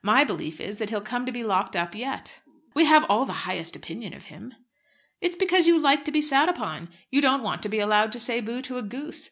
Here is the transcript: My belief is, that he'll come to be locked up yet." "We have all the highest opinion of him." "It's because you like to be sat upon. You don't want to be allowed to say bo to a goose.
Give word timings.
My 0.00 0.24
belief 0.24 0.62
is, 0.62 0.78
that 0.78 0.88
he'll 0.88 1.02
come 1.02 1.26
to 1.26 1.30
be 1.30 1.44
locked 1.44 1.76
up 1.76 1.94
yet." 1.94 2.40
"We 2.72 2.86
have 2.86 3.04
all 3.10 3.26
the 3.26 3.44
highest 3.44 3.76
opinion 3.76 4.14
of 4.14 4.24
him." 4.32 4.54
"It's 5.20 5.36
because 5.36 5.68
you 5.68 5.78
like 5.78 6.06
to 6.06 6.10
be 6.10 6.22
sat 6.22 6.48
upon. 6.48 6.88
You 7.10 7.20
don't 7.20 7.42
want 7.42 7.62
to 7.64 7.68
be 7.68 7.80
allowed 7.80 8.10
to 8.12 8.18
say 8.18 8.40
bo 8.40 8.62
to 8.62 8.78
a 8.78 8.82
goose. 8.82 9.22